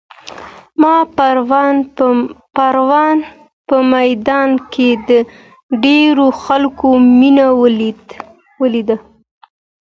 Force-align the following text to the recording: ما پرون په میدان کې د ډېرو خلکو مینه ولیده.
ما 0.81 0.95
پرون 2.55 3.15
په 3.69 3.75
میدان 3.93 4.49
کې 4.73 4.89
د 5.09 5.11
ډېرو 5.83 6.27
خلکو 6.43 6.87
مینه 7.19 7.47
ولیده. 8.61 8.97